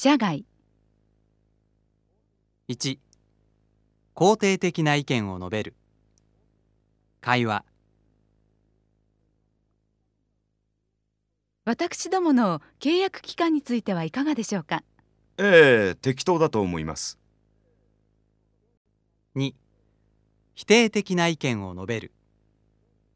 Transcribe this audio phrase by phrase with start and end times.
[0.00, 0.44] 社外。
[2.68, 2.98] 1
[4.14, 5.74] 肯定的な意見を述べる。
[7.20, 7.64] 会話。
[11.64, 14.84] 私どもの契約期間についてはいかがでしょうか？
[15.36, 17.18] ええ適当だと思います。
[19.34, 19.52] 2
[20.54, 22.12] 否定的な意見を述べる。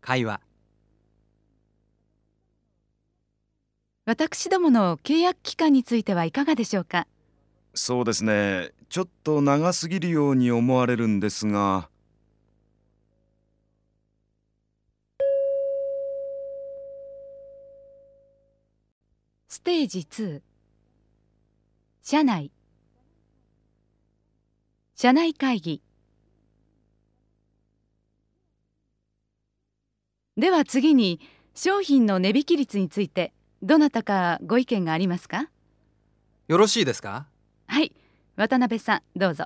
[0.00, 0.40] 会話
[4.04, 7.06] 私どもの契約期間についてはいかがでしょうか？
[7.72, 8.72] そうですね。
[8.88, 11.88] ちょっと長すぎるように思われるんですが。
[19.46, 20.40] ステージ2
[22.02, 22.50] 社内。
[24.96, 25.80] 社内会議。
[30.36, 31.20] では次に
[31.54, 35.48] 商品の値引き率についてどなたかご意見がありますか？
[36.48, 37.26] よろしいですか？
[37.68, 37.92] はい
[38.34, 39.44] 渡辺さんどうぞ。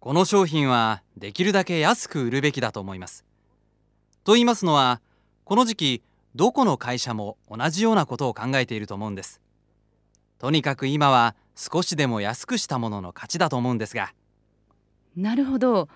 [0.00, 3.24] この商品はできるだけ安く売るべきだと思います。
[4.24, 5.00] と言いますのは
[5.44, 6.02] この時期
[6.34, 9.40] どこの会社も同じようなことを考えていると思うんです。
[10.40, 14.12] とにかく今は少しでも安くしたものの勝ちだと思うんですが。
[15.16, 15.88] なるほど。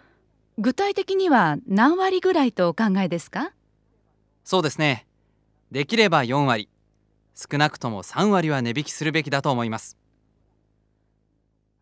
[0.58, 3.50] 具体的には何割ぐらいとお考えですか？
[4.44, 5.06] そうですね。
[5.72, 6.68] できれば4割
[7.34, 9.97] 少なくとも3割は値引きするべきだと思います。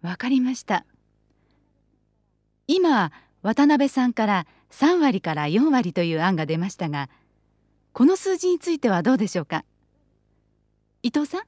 [0.03, 0.87] わかりました。
[2.67, 7.09] 今渡辺さんから3割から4割という案が出ましたが
[7.93, 9.65] この数字についてはどうでしょうか？
[11.03, 11.43] 伊藤さん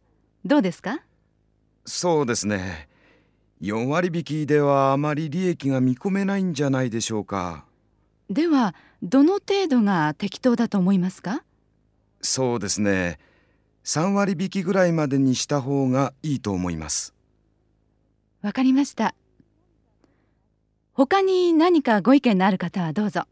[0.44, 1.00] どうですか？
[1.84, 2.88] そうですね。
[3.60, 7.64] 4割引きではあまり利益が見込めないんじゃないでしょうか。
[8.28, 11.44] ではどの程度が適当だと思いますか？
[12.20, 13.18] そうですね
[13.84, 17.14] 3割引きぐらいまでにした方がいいと思います。
[18.40, 19.14] わかりました。
[20.94, 23.26] 他に何かご意見のある方はどうぞ。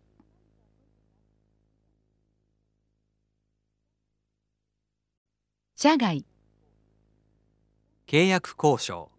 [5.76, 6.24] 社外。
[8.06, 9.10] 契約交渉。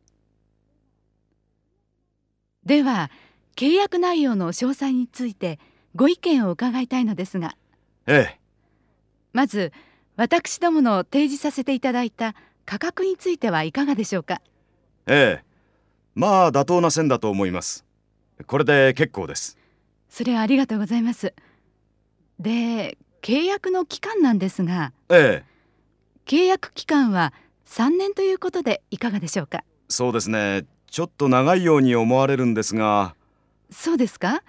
[2.66, 3.10] では
[3.56, 5.60] 契約内容の詳細について
[5.96, 7.56] ご意見を伺いたいのですが。
[8.06, 8.40] ええ。
[9.34, 9.72] まず
[10.16, 12.36] 私どもの提示させていただいた
[12.66, 14.42] 価格についてはいかがでしょうか？
[15.08, 15.46] ええ。
[16.14, 17.86] まあ妥当な線だと思います。
[18.46, 19.58] これで結構です。
[20.10, 21.34] それはありがとうございます。
[22.40, 25.52] で契約の期間なんですがええ。
[26.26, 27.34] 契約期間は
[27.66, 29.64] 3年ということでいかがでしょうか？
[29.90, 30.66] そうですね。
[30.90, 33.16] ちょっと長いように思われるんですが。
[33.72, 34.44] そうですか？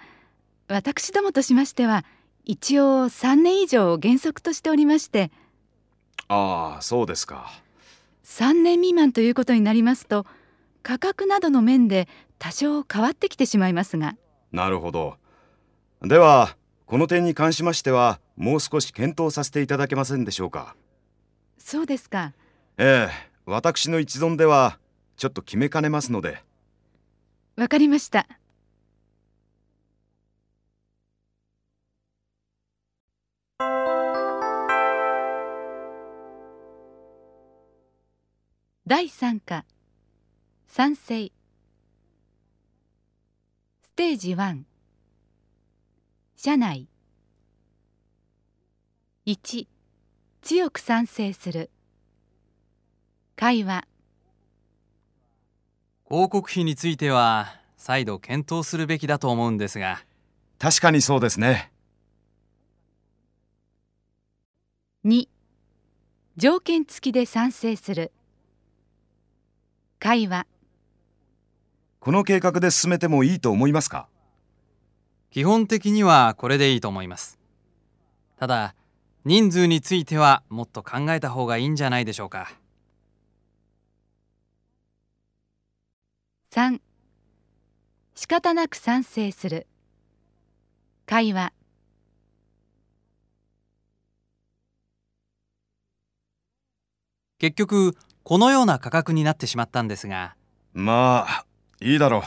[0.67, 2.03] 私どもとしましては
[2.45, 5.31] 一応3年以上を原則としておりまして
[6.33, 7.51] ああそうですか。
[8.25, 10.25] 3年未満ということになりますと
[10.81, 12.07] 価格などの面で
[12.39, 14.15] 多少変わってきてしまいますが。
[14.51, 15.17] なるほど。
[16.01, 20.75] ではこの点に関しましてはもう少し検討させていただけませんでしょうか。
[21.57, 22.33] そうですか。
[22.77, 24.79] ええ私の一存では
[25.17, 26.43] ちょっと決めかねますので。
[27.55, 28.25] わかりました
[38.95, 39.65] 第3課。
[40.67, 41.31] 賛成。
[43.81, 44.61] ステージ1
[46.35, 46.87] 社内。
[49.25, 49.65] 1
[50.43, 51.71] 強く賛成する。
[53.35, 53.87] 会話。
[56.07, 60.05] 広告費については再度検討するべきだと思うんですが。
[60.59, 61.71] 確かにそうですね。
[65.03, 65.27] 2
[66.37, 68.11] 条件付きで賛成する
[70.03, 70.45] 会話。
[72.01, 74.09] この計画で進めてもいいと思いますか？
[75.31, 77.39] 基本的にはこれでいいと思います。
[78.35, 78.75] ただ
[79.23, 82.51] 人数についてはもっと考えた方がいいんじゃないでしょうか。
[86.51, 86.81] 3
[88.13, 89.67] 仕方なく賛成する。
[91.05, 91.53] 会話。
[97.39, 100.35] 結局このような価格になってしまったんですが。
[100.73, 101.45] まあ
[101.81, 102.21] いいだろう。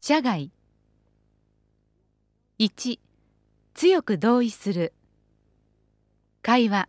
[0.00, 0.50] 社外。
[2.58, 2.98] 1
[3.74, 4.94] 強く同意する。
[6.40, 6.88] 会話。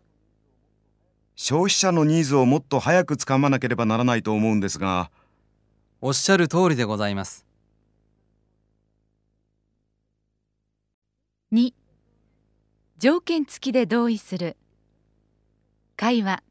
[1.36, 5.12] 消費者のニーズをもっと早くつかまなければならないと思うんですが。
[6.00, 7.46] おっしゃる通りでございます。
[11.52, 11.74] 2
[12.98, 14.56] 条件付きで同意する。
[15.98, 16.42] 会話。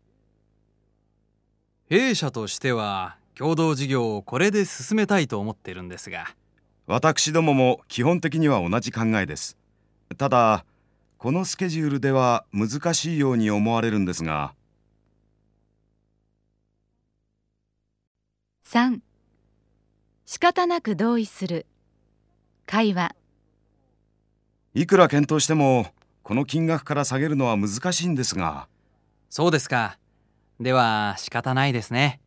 [1.89, 6.27] 弊社としては共同事業をこれで進めたいと思っているんですが。
[6.87, 9.57] 私どもも基本的には同じ考えです。
[10.19, 10.67] ただ
[11.17, 14.55] このスケジュールでは難しいように思われるんですが。
[18.67, 19.01] 3
[20.27, 21.65] 仕方なく同意する。
[22.67, 23.15] 会話。
[24.75, 25.87] いくら検討しても
[26.25, 28.67] この金額から下げるのは難しいんですが。
[29.29, 29.99] そうですか。
[30.59, 32.19] では仕方ないですね。